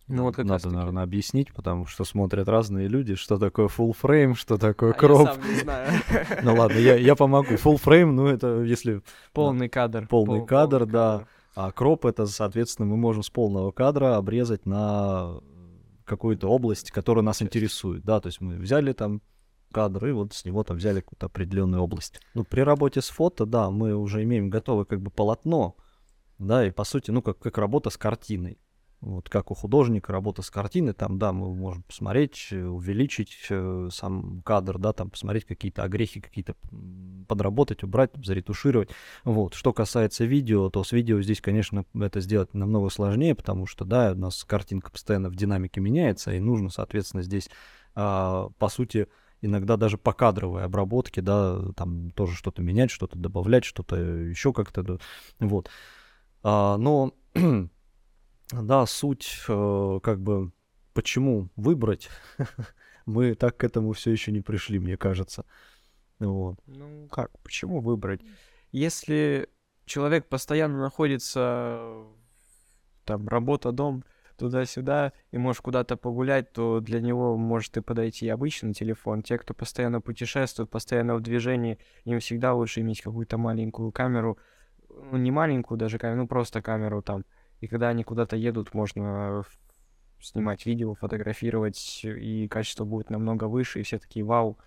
Ну, 0.08 0.24
вот 0.24 0.36
как 0.36 0.46
Надо, 0.46 0.70
наверное, 0.70 1.04
объяснить, 1.04 1.54
потому 1.54 1.86
что 1.86 2.04
смотрят 2.04 2.50
разные 2.50 2.88
люди, 2.88 3.16
что 3.16 3.38
такое 3.38 3.68
full 3.68 3.96
frame, 4.00 4.36
что 4.36 4.58
такое 4.58 4.92
кроп. 4.94 5.28
А 5.28 5.32
я 5.32 5.34
сам 5.34 5.50
не 5.50 5.60
знаю. 5.62 6.02
Ну 6.44 6.56
ладно, 6.56 6.78
я, 6.78 6.96
я 6.96 7.16
помогу. 7.16 7.54
Full 7.54 7.82
frame, 7.82 8.12
ну 8.12 8.28
это 8.28 8.63
если... 8.63 9.02
Полный 9.32 9.70
кадр. 9.70 10.08
Полный 10.08 10.40
Пол, 10.40 10.48
кадр, 10.48 10.80
полный 10.80 10.92
да. 10.92 11.18
Кадр. 11.20 11.28
А 11.56 11.72
кроп 11.72 12.06
это, 12.06 12.25
соответственно, 12.25 12.88
мы 12.88 12.98
можем 12.98 13.24
с 13.24 13.30
полного 13.30 13.72
кадра 13.72 14.18
обрезать 14.18 14.66
на 14.66 15.40
какую-то 16.04 16.48
область, 16.50 16.92
которая 16.92 17.24
нас 17.24 17.42
интересует, 17.42 18.04
да, 18.04 18.20
то 18.20 18.28
есть 18.28 18.42
мы 18.42 18.56
взяли 18.56 18.92
там 18.94 19.22
кадр, 19.72 20.08
и 20.08 20.12
вот 20.12 20.34
с 20.34 20.46
него 20.46 20.63
там 20.63 20.78
взяли 20.78 21.02
какую-то 21.02 21.28
определенную 21.28 21.82
область. 21.82 22.20
Ну, 22.34 22.44
при 22.44 22.62
работе 22.62 23.02
с 23.02 23.10
фото, 23.10 23.46
да, 23.46 23.70
мы 23.70 23.96
уже 23.96 24.24
имеем 24.24 24.50
готовое 24.50 24.86
как 24.86 25.02
бы 25.02 25.10
полотно, 25.10 25.75
да, 26.40 26.66
и 26.66 26.72
по 26.72 26.84
сути, 26.84 27.12
ну, 27.12 27.22
как, 27.22 27.40
как 27.40 27.58
работа 27.58 27.90
с 27.90 27.98
картиной. 27.98 28.58
вот 29.02 29.30
как 29.30 29.52
у 29.52 29.54
художника, 29.54 30.12
работа 30.13 30.42
с 30.42 30.50
картиной, 30.50 30.94
там, 30.94 31.20
да, 31.20 31.34
мы 31.34 31.54
можем 31.54 31.84
посмотреть, 31.84 32.48
э, 32.52 32.63
увеличить 32.63 33.38
э, 33.50 33.90
сам 33.92 34.42
кадр, 34.46 34.78
да, 34.78 34.94
там, 34.94 35.10
посмотреть 35.10 35.46
какие-то 35.46 35.84
огрехи, 35.84 36.22
какие-то 36.22 36.56
подработать, 37.28 37.84
убрать, 37.84 38.12
заретушировать. 38.24 38.90
Вот. 39.24 39.54
Что 39.56 39.74
касается 39.74 40.25
видео, 40.25 40.70
то 40.70 40.84
с 40.84 40.92
видео 40.92 41.22
здесь, 41.22 41.42
конечно, 41.42 41.86
это 41.94 42.22
сделать 42.22 42.54
намного 42.54 42.90
сложнее, 42.90 43.36
потому 43.36 43.66
что, 43.66 43.86
да, 43.86 44.13
у 44.13 44.16
нас 44.16 44.44
картинка 44.44 44.92
постоянно 44.92 45.30
в 45.30 45.36
динамике 45.36 45.82
меняется, 45.82 46.32
и 46.34 46.40
нужно, 46.40 46.70
соответственно, 46.70 47.24
здесь, 47.24 47.50
а, 47.96 48.50
по 48.58 48.70
сути, 48.70 49.08
иногда 49.42 49.75
даже 49.78 49.98
по 49.98 50.13
кадровой 50.13 50.63
обработке, 50.63 51.22
да, 51.22 51.60
там 51.75 52.12
тоже 52.12 52.36
что-то 52.36 52.62
менять, 52.62 52.92
что-то 52.92 53.18
добавлять, 53.18 53.66
что-то 53.66 53.98
еще 53.98 54.54
как-то, 54.54 54.84
да, 54.84 54.98
вот. 55.40 55.70
А, 56.44 56.78
но 56.78 57.14
да, 58.52 58.86
суть, 58.86 59.40
э, 59.48 60.00
как 60.04 60.20
бы, 60.20 60.52
почему 60.94 61.50
выбрать, 61.56 62.10
мы 63.06 63.34
так 63.36 63.58
к 63.58 63.64
этому 63.64 63.94
все 63.94 64.12
еще 64.12 64.32
не 64.32 64.42
пришли, 64.42 64.80
мне 64.80 64.98
кажется. 64.98 65.46
Вот. 66.20 66.58
Ну 66.68 67.08
как, 67.10 67.38
почему 67.40 67.80
выбрать? 67.80 68.22
Если 68.72 69.50
человек 69.86 70.28
постоянно 70.28 70.80
находится 70.80 72.06
там 73.06 73.28
работа, 73.28 73.72
дом, 73.72 74.04
туда-сюда, 74.38 75.14
и 75.32 75.38
можешь 75.38 75.62
куда-то 75.62 75.96
погулять, 75.96 76.52
то 76.54 76.80
для 76.80 77.02
него 77.02 77.38
может 77.38 77.78
и 77.78 77.82
подойти 77.82 78.28
обычный 78.30 78.74
телефон. 78.74 79.22
Те, 79.22 79.38
кто 79.38 79.54
постоянно 79.54 80.02
путешествует, 80.02 80.70
постоянно 80.70 81.16
в 81.16 81.22
движении, 81.22 81.78
им 82.06 82.20
всегда 82.20 82.54
лучше 82.54 82.82
иметь 82.82 83.02
какую-то 83.02 83.38
маленькую 83.38 83.92
камеру, 83.92 84.38
ну 85.12 85.18
не 85.18 85.32
маленькую 85.32 85.78
даже 85.78 85.98
камеру, 85.98 86.22
ну 86.22 86.28
просто 86.28 86.62
камеру 86.62 87.02
там 87.02 87.24
и 87.64 87.68
когда 87.68 87.88
они 87.88 88.04
куда-то 88.04 88.36
едут, 88.36 88.74
можно 88.74 89.46
снимать 90.20 90.66
видео, 90.66 90.96
фотографировать, 90.96 92.02
и 92.04 92.50
качество 92.50 92.84
будет 92.84 93.10
намного 93.10 93.46
выше, 93.46 93.80
и 93.80 93.84
все 93.84 94.00
такие, 94.00 94.26
вау, 94.26 94.58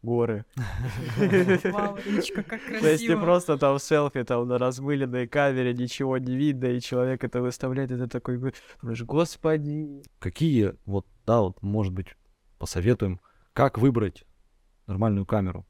горы. 0.00 0.46
Вау, 1.64 1.98
речка, 2.06 2.42
как 2.42 2.62
красиво. 2.62 2.80
То 2.80 2.88
есть 2.88 3.06
не 3.06 3.16
просто 3.18 3.58
там 3.58 3.78
селфи 3.78 4.22
там 4.24 4.48
на 4.48 4.56
размыленной 4.56 5.28
камере, 5.28 5.74
ничего 5.74 6.16
не 6.16 6.36
видно, 6.36 6.66
и 6.66 6.80
человек 6.80 7.22
это 7.22 7.42
выставляет, 7.42 7.90
ты 7.90 8.06
такой, 8.06 8.40
господи. 8.80 10.02
Какие, 10.18 10.74
вот, 10.86 11.06
да, 11.26 11.40
вот, 11.40 11.60
может 11.62 11.92
быть, 11.92 12.16
посоветуем, 12.58 13.20
как 13.52 13.76
выбрать 13.76 14.24
нормальную 14.86 15.26
камеру? 15.26 15.66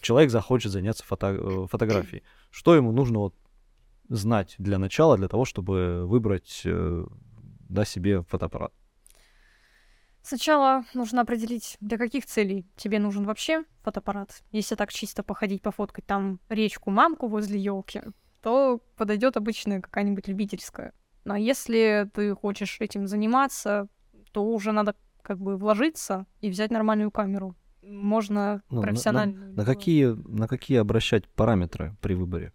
Человек 0.00 0.30
захочет 0.30 0.72
заняться 0.72 1.04
фото 1.04 1.28
э, 1.28 1.66
фотографией. 1.66 2.22
Что 2.50 2.74
ему 2.74 2.92
нужно 2.92 3.18
вот 3.18 3.34
знать 4.08 4.54
для 4.58 4.78
начала, 4.78 5.16
для 5.16 5.28
того, 5.28 5.44
чтобы 5.44 6.06
выбрать 6.06 6.62
э, 6.64 7.06
да, 7.68 7.84
себе 7.84 8.22
фотоаппарат? 8.22 8.72
Сначала 10.22 10.84
нужно 10.94 11.20
определить, 11.20 11.76
для 11.80 11.98
каких 11.98 12.24
целей 12.24 12.66
тебе 12.76 12.98
нужен 12.98 13.24
вообще 13.24 13.64
фотоаппарат. 13.82 14.42
Если 14.52 14.74
так 14.74 14.90
чисто 14.90 15.22
походить, 15.22 15.60
пофоткать 15.60 16.06
там 16.06 16.40
речку, 16.48 16.90
мамку 16.90 17.28
возле 17.28 17.60
елки, 17.60 18.00
то 18.40 18.80
подойдет 18.96 19.36
обычная 19.36 19.82
какая-нибудь 19.82 20.28
любительская. 20.28 20.94
Но 21.24 21.36
если 21.36 22.10
ты 22.14 22.34
хочешь 22.34 22.80
этим 22.80 23.06
заниматься, 23.06 23.88
то 24.32 24.44
уже 24.44 24.72
надо 24.72 24.94
как 25.22 25.38
бы 25.38 25.56
вложиться 25.56 26.26
и 26.40 26.50
взять 26.50 26.70
нормальную 26.70 27.10
камеру. 27.10 27.54
Можно 27.86 28.62
ну, 28.70 28.82
профессиональную. 28.82 29.50
На, 29.50 29.50
на, 29.50 29.56
на 29.56 29.64
какие 29.64 30.06
на 30.06 30.48
какие 30.48 30.78
обращать 30.78 31.28
параметры 31.28 31.96
при 32.00 32.14
выборе? 32.14 32.52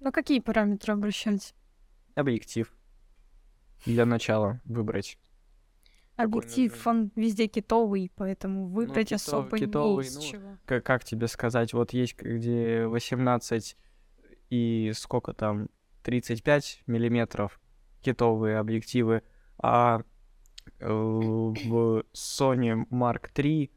На 0.00 0.12
какие 0.12 0.40
параметры 0.40 0.92
обращать? 0.92 1.54
Объектив. 2.14 2.72
Для 3.86 4.04
начала 4.04 4.60
выбрать. 4.64 5.18
Объектив, 6.16 6.86
он 6.86 7.10
везде 7.16 7.48
китовый, 7.48 8.12
поэтому 8.14 8.68
выбрать 8.68 9.10
ну, 9.10 9.16
китов, 9.16 9.28
особо 9.28 9.58
китовый, 9.58 10.04
не 10.04 10.10
из 10.10 10.16
ну, 10.16 10.22
чего. 10.22 10.58
Как, 10.64 10.84
как 10.84 11.04
тебе 11.04 11.26
сказать, 11.26 11.72
вот 11.72 11.92
есть 11.92 12.16
где 12.16 12.86
18 12.86 13.76
и 14.50 14.92
сколько 14.94 15.32
там, 15.32 15.68
35 16.04 16.82
миллиметров 16.86 17.60
китовые 18.00 18.58
объективы, 18.58 19.22
а 19.58 20.02
э, 20.78 20.88
в 20.88 22.04
Sony 22.12 22.86
Mark 22.90 23.32
III 23.34 23.70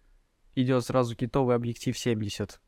идет 0.62 0.84
сразу 0.84 1.16
китовый 1.16 1.56
объектив 1.56 1.98
70. 1.98 2.60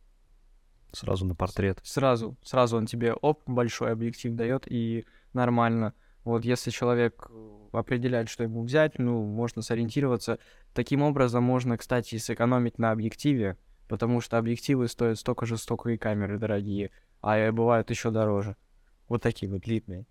Сразу 0.91 1.25
на 1.25 1.35
портрет. 1.35 1.79
Сразу, 1.83 2.37
сразу 2.43 2.77
он 2.77 2.85
тебе 2.85 3.13
оп, 3.13 3.41
большой 3.45 3.91
объектив 3.91 4.33
дает 4.33 4.71
и 4.71 5.05
нормально. 5.33 5.93
Вот 6.23 6.45
если 6.45 6.71
человек 6.71 7.27
э, 7.29 7.59
определяет, 7.71 8.29
что 8.29 8.43
ему 8.43 8.63
взять, 8.63 8.99
ну, 8.99 9.23
можно 9.23 9.61
сориентироваться. 9.61 10.39
Таким 10.73 11.01
образом 11.01 11.43
можно, 11.43 11.77
кстати, 11.77 12.17
сэкономить 12.17 12.77
на 12.77 12.91
объективе, 12.91 13.57
потому 13.87 14.21
что 14.21 14.37
объективы 14.37 14.87
стоят 14.87 15.17
столько 15.17 15.45
же, 15.45 15.57
столько 15.57 15.89
и 15.89 15.97
камеры 15.97 16.37
дорогие, 16.37 16.91
а 17.21 17.51
бывают 17.51 17.89
еще 17.89 18.11
дороже. 18.11 18.55
Вот 19.07 19.21
такие 19.23 19.51
вот 19.51 19.61
длинные. 19.61 20.05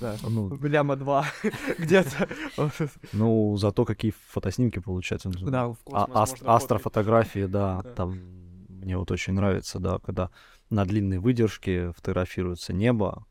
Да, 0.00 0.16
ну, 0.22 0.54
ляма 0.62 0.96
два 0.96 1.26
где-то. 1.78 2.28
Ну, 3.12 3.56
зато 3.56 3.84
какие 3.84 4.12
фотоснимки 4.28 4.78
получаются. 4.78 5.30
Да, 5.30 5.68
в 5.68 5.78
а, 5.90 6.06
ast- 6.24 6.44
астрофотографии, 6.44 7.46
да, 7.46 7.82
там 7.96 8.18
мне 8.68 8.96
вот 8.96 9.10
очень 9.10 9.32
нравится, 9.32 9.78
да, 9.78 9.98
когда 9.98 10.30
на 10.70 10.84
длинной 10.84 11.18
выдержке 11.18 11.92
фотографируется 11.92 12.72
небо. 12.72 13.26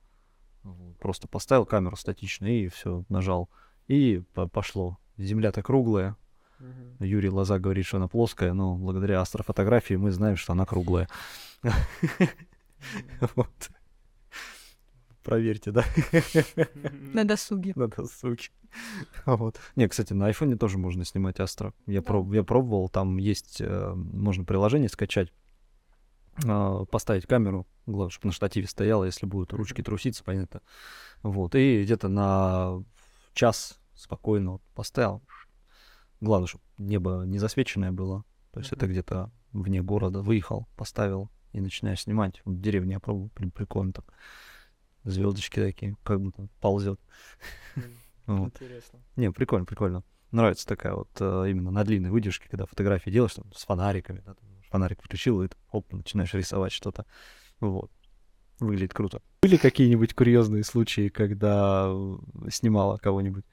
Просто 1.00 1.28
поставил 1.28 1.66
камеру 1.66 1.96
статично 1.96 2.48
и 2.48 2.68
все, 2.68 3.04
нажал. 3.10 3.50
И 3.88 4.24
пошло. 4.52 4.98
Земля-то 5.18 5.62
круглая. 5.62 6.16
Угу. 6.60 7.06
Юрий 7.06 7.30
Лоза 7.30 7.60
говорит, 7.60 7.86
что 7.86 7.98
она 7.98 8.08
плоская, 8.08 8.54
но 8.54 8.76
благодаря 8.76 9.22
астрофотографии 9.22 9.94
мы 9.94 10.12
знаем, 10.12 10.36
что 10.36 10.54
она 10.54 10.66
круглая. 10.66 11.08
Вот. 13.36 13.70
Проверьте, 15.26 15.72
да? 15.72 15.84
На 17.14 17.26
досуге. 17.26 17.74
На 17.76 17.88
досуге. 17.88 18.50
Вот. 19.26 19.60
Не, 19.76 19.88
кстати, 19.88 20.14
на 20.14 20.28
айфоне 20.28 20.56
тоже 20.56 20.78
можно 20.78 21.04
снимать 21.04 21.40
астро. 21.40 21.74
Я, 21.88 22.02
да. 22.02 22.06
проб, 22.06 22.32
я 22.34 22.44
пробовал, 22.44 22.90
там 22.90 23.18
есть, 23.18 23.58
э, 23.60 23.94
можно 23.96 24.44
приложение 24.44 24.90
скачать, 24.90 25.34
э, 26.44 26.86
поставить 26.92 27.26
камеру, 27.26 27.66
главное, 27.88 28.12
чтобы 28.12 28.28
на 28.28 28.34
штативе 28.34 28.68
стояла, 28.68 29.06
если 29.06 29.26
будут 29.26 29.54
ручки 29.54 29.82
труситься, 29.82 30.24
понятно. 30.24 30.62
Вот, 31.24 31.56
и 31.56 31.84
где-то 31.84 32.08
на 32.08 32.84
час 33.34 33.80
спокойно 33.96 34.52
вот 34.54 34.62
поставил. 34.76 35.24
Главное, 36.22 36.48
чтобы 36.48 36.64
небо 36.78 37.24
не 37.26 37.40
засвеченное 37.40 37.92
было. 37.92 38.26
То 38.52 38.60
есть 38.60 38.72
mm-hmm. 38.72 38.78
это 38.78 38.88
где-то 38.88 39.32
вне 39.54 39.82
города. 39.82 40.22
Выехал, 40.22 40.68
поставил 40.76 41.32
и 41.52 41.62
начинаешь 41.62 42.02
снимать. 42.02 42.42
В 42.46 42.60
деревне 42.60 42.94
я 42.94 43.00
пробовал, 43.00 43.30
прикольно 43.30 43.94
так. 43.94 44.06
Звездочки 45.06 45.60
такие, 45.60 45.96
как 46.04 46.22
будто 46.22 46.48
ползет. 46.60 47.00
Вот. 48.28 48.48
Интересно. 48.60 49.00
Не, 49.18 49.32
прикольно, 49.32 49.66
прикольно. 49.66 50.04
Нравится 50.32 50.66
такая 50.66 50.96
вот 50.96 51.10
э, 51.20 51.46
именно 51.48 51.70
на 51.70 51.84
длинной 51.84 52.10
выдержке, 52.10 52.50
когда 52.50 52.66
фотографии 52.66 53.12
делаешь 53.12 53.36
там, 53.36 53.54
с 53.54 53.64
фонариками, 53.66 54.24
да, 54.26 54.34
фонарик 54.72 55.00
включил, 55.00 55.44
и 55.44 55.50
оп, 55.72 55.94
начинаешь 55.94 56.34
рисовать 56.34 56.72
что-то. 56.72 57.06
Вот. 57.60 57.92
Выглядит 58.60 58.96
круто. 58.96 59.22
Были 59.44 59.58
какие-нибудь 59.58 60.16
курьезные 60.16 60.64
случаи, 60.64 61.10
когда 61.10 61.86
э, 61.88 62.18
снимала 62.50 62.98
кого-нибудь? 62.98 63.46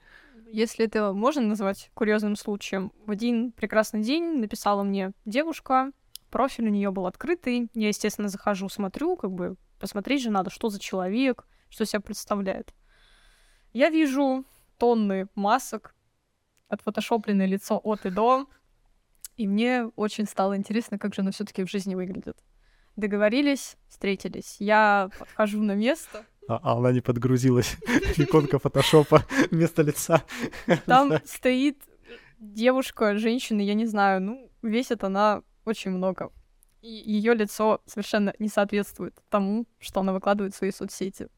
Если 0.51 0.85
это 0.85 1.13
можно 1.13 1.41
назвать 1.43 1.91
курьезным 1.93 2.35
случаем, 2.35 2.91
в 3.05 3.11
один 3.11 3.51
прекрасный 3.51 4.01
день 4.01 4.39
написала 4.39 4.83
мне 4.83 5.11
девушка, 5.25 5.91
профиль 6.29 6.67
у 6.67 6.71
нее 6.71 6.91
был 6.91 7.05
открытый. 7.05 7.69
Я, 7.73 7.89
естественно, 7.89 8.27
захожу, 8.27 8.69
смотрю, 8.69 9.15
как 9.15 9.31
бы 9.31 9.55
посмотреть 9.83 10.21
же 10.21 10.31
надо, 10.31 10.49
что 10.49 10.69
за 10.69 10.79
человек, 10.79 11.45
что 11.67 11.85
себя 11.85 11.99
представляет. 11.99 12.73
Я 13.73 13.89
вижу 13.89 14.45
тонны 14.77 15.27
масок, 15.35 15.93
отфотошопленное 16.69 17.47
лицо 17.47 17.81
от 17.83 18.05
и 18.05 18.09
до, 18.09 18.47
и 19.35 19.45
мне 19.45 19.87
очень 19.97 20.25
стало 20.25 20.55
интересно, 20.55 20.97
как 20.97 21.13
же 21.13 21.21
оно 21.21 21.31
все-таки 21.31 21.65
в 21.65 21.69
жизни 21.69 21.95
выглядит. 21.95 22.37
Договорились, 22.95 23.75
встретились. 23.89 24.55
Я 24.59 25.09
подхожу 25.19 25.61
на 25.61 25.75
место. 25.75 26.23
А, 26.47 26.61
а 26.63 26.77
она 26.77 26.93
не 26.93 27.01
подгрузилась. 27.01 27.75
Иконка 28.17 28.59
фотошопа 28.59 29.25
вместо 29.51 29.81
лица. 29.81 30.23
Там 30.85 31.11
стоит 31.25 31.77
девушка, 32.39 33.17
женщина, 33.17 33.59
я 33.59 33.73
не 33.73 33.85
знаю, 33.85 34.21
ну, 34.21 34.49
весит 34.61 35.03
она 35.03 35.43
очень 35.65 35.91
много. 35.91 36.31
И 36.83 36.89
ее 36.89 37.33
лицо 37.33 37.81
совершенно 37.85 38.33
не 38.39 38.49
соответствует 38.49 39.15
тому, 39.29 39.65
что 39.79 40.01
она 40.01 40.11
выкладывает 40.11 40.53
в 40.53 40.57
свои 40.57 40.69
соцсети. 40.69 41.29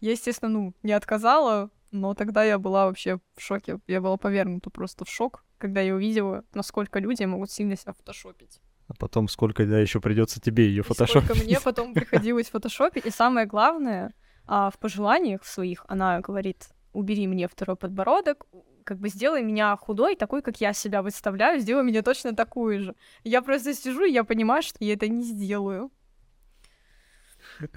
Я, 0.00 0.10
естественно, 0.10 0.50
ну, 0.50 0.74
не 0.82 0.92
отказала, 0.92 1.70
но 1.92 2.12
тогда 2.12 2.44
я 2.44 2.58
была 2.58 2.84
вообще 2.84 3.18
в 3.34 3.40
шоке. 3.40 3.78
Я 3.86 4.02
была 4.02 4.18
повернута 4.18 4.68
просто 4.68 5.06
в 5.06 5.08
шок, 5.08 5.46
когда 5.56 5.80
я 5.80 5.94
увидела, 5.94 6.44
насколько 6.52 6.98
люди 6.98 7.24
могут 7.24 7.50
сильно 7.50 7.74
себя 7.74 7.94
фотошопить. 7.94 8.60
А 8.86 8.94
потом 8.94 9.28
сколько 9.28 9.64
да, 9.64 9.78
еще 9.78 9.98
придется 9.98 10.42
тебе 10.42 10.66
ее 10.66 10.82
фотошопить. 10.82 11.24
Сколько 11.24 11.42
мне 11.42 11.58
потом 11.64 11.94
приходилось 11.94 12.50
фотошопить. 12.50 13.06
И 13.06 13.10
самое 13.10 13.46
главное, 13.46 14.12
а, 14.46 14.70
в 14.70 14.78
пожеланиях 14.78 15.46
своих 15.46 15.86
она 15.88 16.20
говорит, 16.20 16.68
убери 16.92 17.26
мне 17.26 17.48
второй 17.48 17.76
подбородок, 17.76 18.44
как 18.84 18.98
бы 18.98 19.08
сделай 19.08 19.42
меня 19.42 19.76
худой, 19.76 20.16
такой, 20.16 20.42
как 20.42 20.60
я 20.60 20.72
себя 20.72 21.02
выставляю, 21.02 21.60
сделай 21.60 21.84
меня 21.84 22.02
точно 22.02 22.34
такую 22.34 22.80
же. 22.80 22.94
Я 23.24 23.42
просто 23.42 23.74
сижу, 23.74 24.04
и 24.04 24.12
я 24.12 24.24
понимаю, 24.24 24.62
что 24.62 24.76
я 24.80 24.94
это 24.94 25.08
не 25.08 25.22
сделаю. 25.22 25.90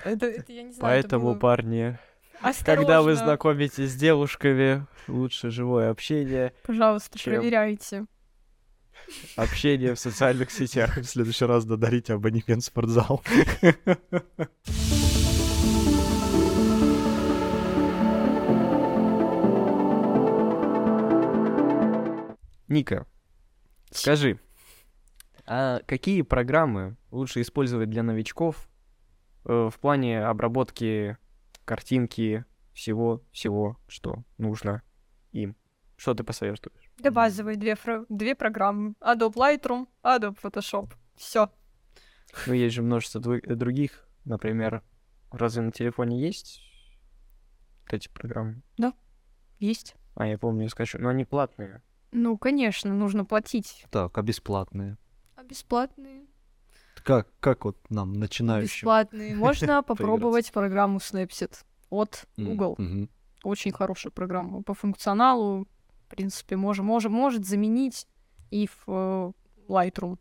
Это, 0.04 0.28
это 0.28 0.52
я 0.52 0.64
не 0.64 0.72
знаю, 0.72 1.00
это 1.00 1.08
Поэтому, 1.10 1.26
было 1.32 1.36
парни, 1.40 1.98
когда 2.66 3.02
вы 3.02 3.12
осторожно. 3.12 3.26
знакомитесь 3.26 3.92
с 3.92 3.96
девушками, 3.96 4.86
лучше 5.08 5.50
живое 5.50 5.90
общение, 5.90 6.54
Пожалуйста, 6.64 7.18
чем- 7.20 7.34
проверяйте. 7.36 8.06
общение 9.36 9.94
в 9.96 10.00
социальных 10.00 10.52
сетях. 10.52 10.98
В 10.98 11.04
следующий 11.04 11.46
раз 11.46 11.66
додарите 11.66 12.14
абонемент 12.14 12.64
в 12.64 12.66
спортзал. 12.66 13.22
Ника, 22.76 23.08
скажи, 23.90 24.38
а 25.46 25.80
какие 25.88 26.24
программы 26.24 26.98
лучше 27.10 27.40
использовать 27.40 27.90
для 27.90 28.04
новичков 28.04 28.68
э, 29.46 29.70
в 29.72 29.80
плане 29.80 30.26
обработки 30.26 31.18
картинки, 31.64 32.44
всего-всего, 32.74 33.80
что 33.88 34.26
нужно 34.38 34.82
им? 35.32 35.56
Что 35.96 36.16
ты 36.16 36.26
посоветуешь? 36.26 36.92
Да 36.98 37.12
базовые 37.12 37.56
две, 37.56 37.78
две 38.10 38.36
программы. 38.36 38.96
Adobe 39.00 39.36
Lightroom, 39.36 39.88
Adobe 40.04 40.38
Photoshop. 40.44 40.92
Все. 41.16 41.50
Ну, 42.46 42.54
есть 42.54 42.76
же 42.76 42.82
множество 42.82 43.22
других, 43.22 44.06
например, 44.26 44.84
разве 45.32 45.62
на 45.62 45.72
телефоне 45.72 46.20
есть 46.20 46.60
эти 47.90 48.10
программы? 48.10 48.62
Есть. 49.60 49.96
А, 50.16 50.28
я 50.28 50.38
помню, 50.38 50.64
я 50.64 50.70
скачу, 50.70 50.98
но 51.00 51.08
они 51.08 51.24
платные. 51.24 51.82
Ну, 52.18 52.38
конечно, 52.38 52.94
нужно 52.94 53.26
платить. 53.26 53.86
Так, 53.92 54.18
а 54.18 54.22
бесплатные? 54.22 54.98
А 55.36 55.44
бесплатные? 55.44 56.26
Как, 57.04 57.28
как 57.42 57.66
вот 57.66 57.78
нам, 57.90 58.14
начинающим? 58.14 58.78
Бесплатные. 58.78 59.36
Можно 59.36 59.84
попробовать 59.84 60.54
программу 60.54 61.00
Snapseed 61.00 61.54
от 61.90 62.26
Google. 62.38 62.78
Очень 63.44 63.74
хорошая 63.74 64.12
программа. 64.12 64.64
По 64.64 64.74
функционалу, 64.74 65.68
в 66.06 66.08
принципе, 66.08 66.56
может, 66.56 66.86
может, 66.86 67.12
может 67.12 67.46
заменить 67.46 68.08
и 68.50 68.68
в 68.68 68.84
э, 68.88 69.32
Lightroom. 69.68 70.18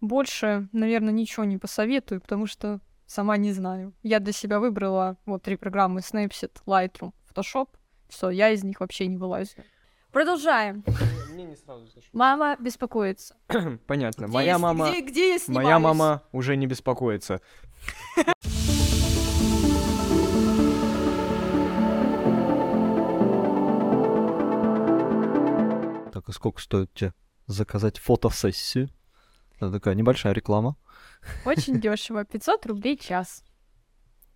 Больше, 0.00 0.68
наверное, 0.72 1.12
ничего 1.12 1.44
не 1.44 1.56
посоветую, 1.56 2.20
потому 2.20 2.46
что 2.46 2.80
сама 3.06 3.36
не 3.36 3.52
знаю. 3.52 3.94
Я 4.02 4.18
для 4.18 4.32
себя 4.32 4.58
выбрала 4.58 5.16
вот 5.24 5.44
три 5.44 5.56
программы 5.56 6.00
Snapseed, 6.00 6.62
Lightroom, 6.66 7.12
Photoshop. 7.32 7.68
Все, 8.08 8.28
я 8.28 8.50
из 8.50 8.64
них 8.64 8.80
вообще 8.80 9.06
не 9.06 9.16
вылазю. 9.16 9.62
Продолжаем. 10.12 10.84
Мне 11.30 11.44
не 11.44 11.56
сразу. 11.56 11.86
Мама 12.12 12.56
беспокоится. 12.60 13.34
Понятно. 13.86 14.26
Где 14.26 14.32
Моя 14.34 14.46
я 14.52 14.58
мама... 14.58 14.90
Где, 14.90 15.00
где 15.00 15.32
я 15.32 15.38
снимаюсь? 15.38 15.64
Моя 15.64 15.78
мама 15.78 16.22
уже 16.32 16.54
не 16.56 16.66
беспокоится. 16.66 17.40
Так, 26.12 26.28
и 26.28 26.32
сколько 26.32 26.60
стоит 26.60 26.92
тебе 26.92 27.14
заказать 27.46 27.98
фотосессию? 27.98 28.90
Это 29.56 29.72
такая 29.72 29.94
небольшая 29.94 30.34
реклама. 30.34 30.76
Очень 31.46 31.80
дешево. 31.80 32.24
500 32.24 32.66
рублей 32.66 32.98
час. 32.98 33.42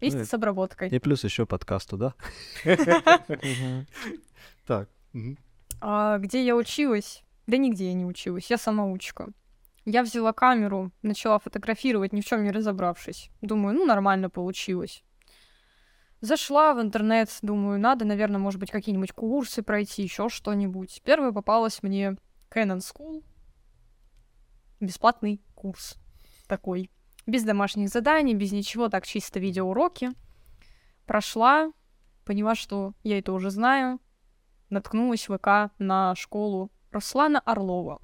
Вместе 0.00 0.20
Ну, 0.20 0.24
с 0.24 0.32
обработкой. 0.34 0.88
И 0.88 0.98
плюс 0.98 1.24
еще 1.24 1.44
подкаст 1.44 1.90
туда. 1.90 2.14
Мгм. 2.64 3.86
Так. 4.66 4.88
А 5.80 6.18
где 6.18 6.44
я 6.44 6.56
училась? 6.56 7.22
Да 7.46 7.56
нигде 7.56 7.88
я 7.88 7.94
не 7.94 8.04
училась, 8.04 8.50
я 8.50 8.58
самоучка. 8.58 9.28
Я 9.84 10.02
взяла 10.02 10.32
камеру, 10.32 10.90
начала 11.02 11.38
фотографировать, 11.38 12.12
ни 12.12 12.20
в 12.20 12.24
чем 12.24 12.42
не 12.42 12.50
разобравшись. 12.50 13.30
Думаю, 13.40 13.76
ну 13.76 13.86
нормально 13.86 14.28
получилось. 14.28 15.04
Зашла 16.20 16.74
в 16.74 16.80
интернет, 16.80 17.30
думаю, 17.42 17.78
надо, 17.78 18.04
наверное, 18.04 18.40
может 18.40 18.58
быть, 18.58 18.70
какие-нибудь 18.70 19.12
курсы 19.12 19.62
пройти, 19.62 20.02
еще 20.02 20.28
что-нибудь. 20.28 21.02
Первая 21.04 21.30
попалась 21.30 21.82
мне 21.82 22.16
Canon 22.50 22.78
School. 22.78 23.22
Бесплатный 24.80 25.40
курс 25.54 25.96
такой. 26.48 26.90
Без 27.26 27.44
домашних 27.44 27.88
заданий, 27.88 28.34
без 28.34 28.52
ничего, 28.52 28.88
так 28.88 29.06
чисто 29.06 29.38
видеоуроки. 29.38 30.10
Прошла, 31.04 31.70
поняла, 32.24 32.54
что 32.54 32.94
я 33.04 33.18
это 33.18 33.32
уже 33.32 33.50
знаю, 33.50 34.00
наткнулась 34.70 35.28
в 35.28 35.36
ВК 35.36 35.72
на 35.78 36.14
школу 36.14 36.70
Руслана 36.90 37.40
Орлова. 37.40 38.00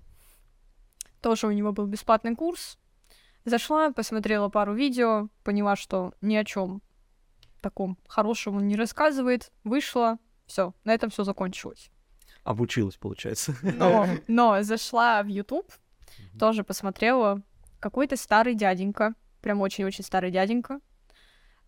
Тоже 1.21 1.47
у 1.47 1.53
него 1.53 1.73
был 1.73 1.87
бесплатный 1.87 2.35
курс. 2.35 2.79
Зашла, 3.45 3.91
посмотрела 3.91 4.49
пару 4.49 4.75
видео, 4.75 5.29
поняла, 5.43 5.77
что 5.77 6.15
ни 6.21 6.37
о 6.37 6.45
чем 6.45 6.83
таком 7.61 7.97
хорошем 8.07 8.57
он 8.57 8.67
не 8.67 8.77
рассказывает. 8.77 9.53
Вышла, 9.65 10.19
все, 10.47 10.75
на 10.85 10.93
этом 10.93 11.11
все 11.11 11.25
закончилось. 11.25 11.91
Обучилась, 12.45 12.97
получается. 12.97 13.55
Но, 13.63 14.07
но 14.29 14.63
зашла 14.63 15.23
в 15.23 15.29
YouTube, 15.29 15.73
тоже 16.39 16.65
посмотрела. 16.65 17.41
Какой-то 17.81 18.17
старый 18.17 18.55
дяденька, 18.55 19.15
прям 19.41 19.61
очень-очень 19.61 20.05
старый 20.05 20.31
дяденька, 20.31 20.81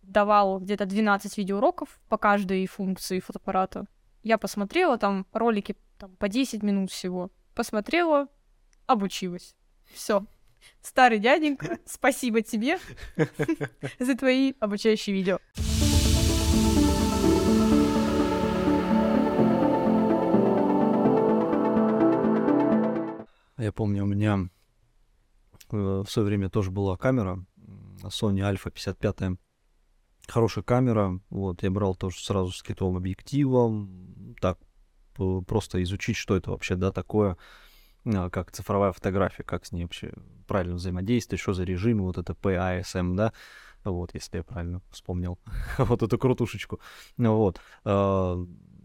давал 0.01 0.59
где-то 0.59 0.85
12 0.85 1.37
видеоуроков 1.37 1.99
по 2.09 2.17
каждой 2.17 2.67
функции 2.67 3.19
фотоаппарата. 3.19 3.85
Я 4.25 4.39
посмотрела, 4.39 4.97
там 4.97 5.27
ролики 5.33 5.77
там, 5.99 6.15
по 6.15 6.27
10 6.27 6.63
минут 6.63 6.89
всего. 6.89 7.29
Посмотрела, 7.53 8.27
обучилась. 8.87 9.55
Все. 9.93 10.25
Старый 10.81 11.19
дяденька, 11.19 11.77
спасибо 11.85 12.41
тебе 12.41 12.79
за 13.99 14.17
твои 14.17 14.53
обучающие 14.59 15.15
видео. 15.15 15.37
Я 23.57 23.71
помню, 23.71 24.05
у 24.05 24.07
меня 24.07 24.49
э, 25.71 25.75
в 25.77 26.07
свое 26.07 26.25
время 26.25 26.49
тоже 26.49 26.71
была 26.71 26.97
камера 26.97 27.45
Sony 28.01 28.39
Alpha 28.39 28.71
55. 28.71 29.37
Хорошая 30.27 30.63
камера. 30.63 31.19
Вот, 31.29 31.63
я 31.63 31.71
брал 31.71 31.95
тоже 31.95 32.17
сразу 32.23 32.51
с 32.51 32.63
китовым 32.63 32.97
объективом. 32.97 34.35
Так, 34.41 34.59
просто 35.47 35.81
изучить, 35.83 36.17
что 36.17 36.35
это 36.35 36.51
вообще, 36.51 36.75
да, 36.75 36.91
такое, 36.91 37.37
а, 38.05 38.29
как 38.29 38.51
цифровая 38.51 38.91
фотография, 38.91 39.43
как 39.43 39.65
с 39.65 39.71
ней 39.71 39.83
вообще 39.83 40.11
правильно 40.47 40.75
взаимодействовать, 40.75 41.41
что 41.41 41.53
за 41.53 41.63
режимы, 41.63 42.03
вот 42.03 42.17
это 42.17 42.33
PASM, 42.33 43.15
да, 43.15 43.33
вот, 43.83 44.13
если 44.13 44.37
я 44.37 44.43
правильно 44.43 44.81
вспомнил 44.91 45.39
вот 45.77 46.03
эту 46.03 46.17
крутушечку. 46.17 46.79
Вот. 47.17 47.61
а, 47.83 48.37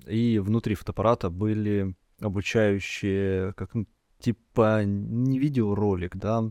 И 0.06 0.38
внутри 0.38 0.74
фотоаппарата 0.74 1.30
были 1.30 1.94
обучающие, 2.20 3.54
как 3.54 3.74
ну, 3.74 3.86
типа 4.18 4.84
не 4.84 5.38
видеоролик, 5.38 6.16
да, 6.16 6.50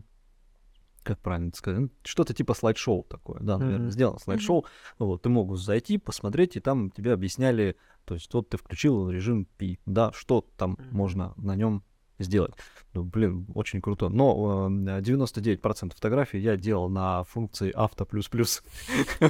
как 1.02 1.18
правильно 1.20 1.50
сказать, 1.54 1.80
ну, 1.80 1.90
что-то 2.04 2.34
типа 2.34 2.54
слайд-шоу 2.54 3.04
такое, 3.08 3.40
да, 3.40 3.58
наверное, 3.58 3.84
Мгм. 3.84 3.90
сделано 3.92 4.18
слайд-шоу, 4.18 4.66
вот, 4.98 5.22
ты 5.22 5.28
мог 5.28 5.56
зайти, 5.56 5.98
посмотреть, 5.98 6.56
и 6.56 6.60
там 6.60 6.90
тебе 6.90 7.12
объясняли, 7.12 7.76
то 8.04 8.14
есть 8.14 8.32
вот 8.34 8.48
ты 8.48 8.56
включил 8.56 9.10
режим 9.10 9.46
P, 9.56 9.78
да, 9.86 10.12
что 10.12 10.46
там 10.56 10.72
Мгм. 10.72 10.96
можно 10.96 11.34
на 11.36 11.56
нем 11.56 11.82
сделать. 12.18 12.52
Ну, 12.92 13.02
блин, 13.02 13.46
очень 13.54 13.80
круто. 13.80 14.10
Но 14.10 14.68
э, 14.68 15.00
99% 15.00 15.94
фотографий 15.94 16.38
я 16.38 16.56
делал 16.58 16.90
на 16.90 17.24
функции 17.24 17.70
авто 17.70 18.04
плюс 18.04 18.28
плюс. 18.28 18.62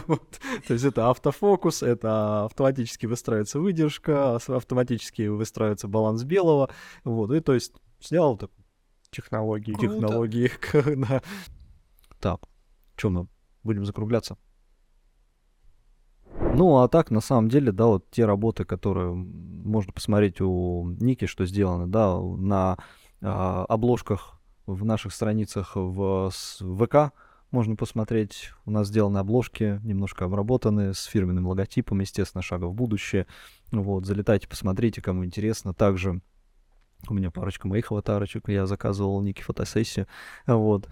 То 0.66 0.74
есть 0.74 0.85
это 0.85 1.09
автофокус, 1.09 1.85
это 1.85 2.46
автоматически 2.46 3.06
выстраивается 3.06 3.61
выдержка, 3.61 4.37
автоматически 4.37 5.28
выстраивается 5.28 5.87
баланс 5.87 6.24
белого. 6.24 6.68
Вот, 7.04 7.30
и 7.33 7.38
то 7.38 7.54
есть 7.54 7.72
снял 8.00 8.37
так, 8.37 8.50
Технологии. 9.11 9.74
Технологии. 9.74 10.50
Так, 12.20 12.40
что 12.96 13.11
мы 13.11 13.28
будем 13.64 13.85
закругляться? 13.85 14.37
Ну, 16.54 16.78
а 16.78 16.88
так, 16.88 17.11
на 17.11 17.20
самом 17.20 17.48
деле, 17.48 17.72
да, 17.72 17.87
вот 17.87 18.11
те 18.11 18.24
работы, 18.24 18.64
которые 18.64 19.12
можно 19.12 19.92
посмотреть 19.92 20.40
у 20.40 20.85
Ники, 21.00 21.26
что 21.26 21.46
сделано, 21.46 21.87
да, 21.87 22.18
на 22.18 22.76
а, 23.22 23.64
обложках 23.64 24.40
в 24.66 24.85
наших 24.85 25.12
страницах 25.12 25.72
в 25.74 26.30
ВК 26.30 27.12
можно 27.50 27.76
посмотреть. 27.76 28.50
У 28.64 28.70
нас 28.70 28.88
сделаны 28.88 29.18
обложки, 29.18 29.80
немножко 29.83 30.26
обработаны, 30.26 30.94
с 30.94 31.04
фирменным 31.04 31.46
логотипом, 31.46 32.00
естественно, 32.00 32.42
шага 32.42 32.66
в 32.66 32.74
будущее. 32.74 33.26
Вот, 33.72 34.06
залетайте, 34.06 34.48
посмотрите, 34.48 35.02
кому 35.02 35.24
интересно. 35.24 35.74
Также 35.74 36.20
у 37.08 37.14
меня 37.14 37.30
парочка 37.30 37.66
моих 37.66 37.90
аватарочек, 37.90 38.48
я 38.48 38.66
заказывал 38.66 39.20
Ники 39.22 39.42
фотосессию. 39.42 40.06
Вот. 40.46 40.88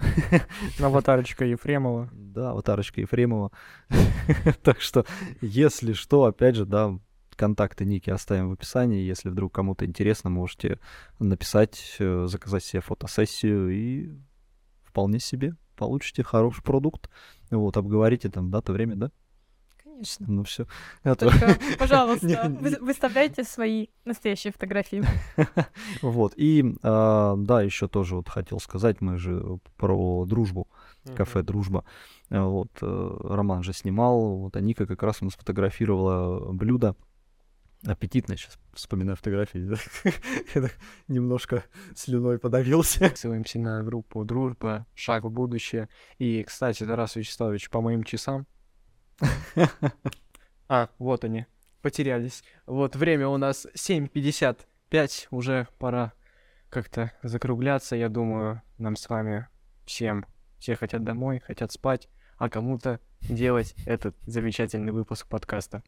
Аватарочка 0.80 1.44
Да, 1.44 2.08
Да, 2.12 2.50
аватарочка 2.50 3.00
Ефремова. 3.00 3.52
Так 4.62 4.80
что, 4.80 5.04
если 5.40 5.92
что, 5.92 6.24
опять 6.24 6.56
же, 6.56 6.64
да, 6.64 6.98
контакты 7.36 7.84
Ники 7.84 8.10
оставим 8.10 8.50
в 8.50 8.52
описании. 8.52 9.06
Если 9.06 9.28
вдруг 9.28 9.54
кому-то 9.54 9.86
интересно, 9.86 10.28
можете 10.28 10.80
написать, 11.20 11.96
э, 12.00 12.26
заказать 12.26 12.64
себе 12.64 12.82
фотосессию 12.82 13.70
и 13.70 14.10
вполне 14.84 15.20
себе 15.20 15.54
получите 15.76 16.24
хороший 16.24 16.62
продукт. 16.62 17.08
Вот, 17.50 17.76
обговорите 17.76 18.28
там 18.28 18.50
дату, 18.50 18.72
время, 18.72 18.96
да? 18.96 19.12
Конечно. 19.98 20.26
Ну 20.28 20.44
все. 20.44 20.64
Только, 21.02 21.58
пожалуйста, 21.78 22.56
выставляйте 22.80 23.42
свои 23.42 23.88
настоящие 24.04 24.52
фотографии. 24.52 25.02
Вот. 26.02 26.34
И 26.36 26.76
а, 26.82 27.34
да, 27.36 27.62
еще 27.62 27.88
тоже 27.88 28.14
вот 28.14 28.28
хотел 28.28 28.60
сказать, 28.60 29.00
мы 29.00 29.18
же 29.18 29.58
про 29.76 30.24
дружбу, 30.24 30.68
кафе 31.16 31.42
Дружба. 31.42 31.84
А, 32.30 32.44
Вот, 32.44 32.70
э, 32.80 33.16
Роман 33.24 33.64
же 33.64 33.72
снимал, 33.72 34.36
вот, 34.36 34.56
а 34.56 34.60
Ника 34.60 34.86
как 34.86 35.02
раз 35.02 35.20
у 35.20 35.24
нас 35.24 35.34
фотографировала 35.34 36.52
блюдо. 36.52 36.94
Аппетитное, 37.84 38.36
сейчас 38.36 38.56
вспоминаю 38.74 39.16
фотографии, 39.16 39.58
я 40.54 40.62
так 40.62 40.76
немножко 41.08 41.64
слюной 41.96 42.38
подавился. 42.38 43.10
Ссылаемся 43.16 43.58
на 43.58 43.82
группу 43.82 44.24
«Дружба», 44.24 44.86
«Шаг 44.94 45.24
в 45.24 45.30
будущее». 45.30 45.88
И, 46.18 46.44
кстати, 46.44 46.84
Тарас 46.84 47.16
Вячеславович, 47.16 47.70
по 47.70 47.80
моим 47.80 48.04
часам... 48.04 48.46
А, 50.70 50.90
вот 50.98 51.24
они, 51.24 51.46
потерялись. 51.80 52.44
Вот 52.66 52.94
время 52.94 53.28
у 53.28 53.38
нас 53.38 53.66
7.55, 53.74 55.28
уже 55.30 55.66
пора 55.78 56.12
как-то 56.68 57.12
закругляться. 57.22 57.96
Я 57.96 58.08
думаю, 58.08 58.62
нам 58.76 58.96
с 58.96 59.08
вами 59.08 59.48
всем... 59.86 60.26
Все 60.58 60.74
хотят 60.74 61.04
домой, 61.04 61.38
хотят 61.38 61.70
спать, 61.70 62.08
а 62.36 62.48
кому-то 62.50 62.98
делать 63.20 63.74
этот 63.86 64.16
замечательный 64.26 64.90
выпуск 64.90 65.28
подкаста. 65.28 65.84